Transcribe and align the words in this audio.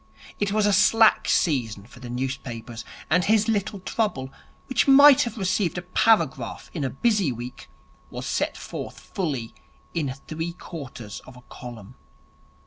It 0.39 0.51
was 0.51 0.65
a 0.65 0.73
slack 0.73 1.29
season 1.29 1.85
for 1.85 1.99
the 1.99 2.09
newspapers, 2.09 2.83
and 3.07 3.23
his 3.23 3.47
little 3.47 3.79
trouble, 3.81 4.33
which 4.65 4.87
might 4.87 5.21
have 5.21 5.37
received 5.37 5.77
a 5.77 5.83
paragraph 5.83 6.71
in 6.73 6.83
a 6.83 6.89
busy 6.89 7.31
week, 7.31 7.69
was 8.09 8.25
set 8.25 8.57
forth 8.57 8.99
fully 8.99 9.53
in 9.93 10.11
three 10.27 10.53
quarters 10.53 11.19
of 11.27 11.37
a 11.37 11.41
column. 11.49 11.93